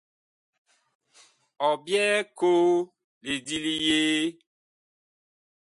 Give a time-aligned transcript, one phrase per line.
[1.67, 2.69] Ɔ byɛɛ koo
[3.25, 4.23] lidi li yee?